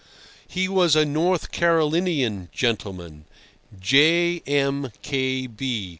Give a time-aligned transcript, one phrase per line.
[0.47, 3.25] He was a North Carolinian gentleman,
[3.79, 4.39] J.
[4.47, 4.89] M.
[5.03, 5.45] K.
[5.45, 5.89] B.